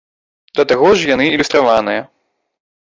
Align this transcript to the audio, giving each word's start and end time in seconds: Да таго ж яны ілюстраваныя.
Да 0.59 0.65
таго 0.71 0.87
ж 1.01 1.11
яны 1.13 1.29
ілюстраваныя. 1.35 2.01